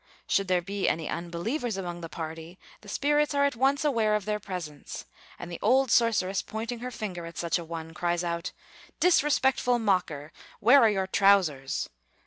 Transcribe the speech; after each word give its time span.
Should 0.25 0.47
there 0.47 0.63
be 0.63 0.89
any 0.89 1.07
unbelievers 1.07 1.77
among 1.77 2.01
the 2.01 2.09
party, 2.09 2.57
the 2.81 2.89
spirits 2.89 3.35
are 3.35 3.45
at 3.45 3.55
once 3.55 3.85
aware 3.85 4.15
of 4.15 4.25
their 4.25 4.39
presence; 4.39 5.05
and 5.37 5.51
the 5.51 5.59
old 5.61 5.91
sorceress, 5.91 6.41
pointing 6.41 6.79
her 6.79 6.89
finger 6.89 7.27
at 7.27 7.37
such 7.37 7.59
a 7.59 7.63
one, 7.63 7.93
cries 7.93 8.23
out, 8.23 8.51
"Disrespectful 8.99 9.77
mocker! 9.77 10.31
where 10.59 10.81
are 10.81 10.89
your 10.89 11.05
trousers?" 11.05 11.87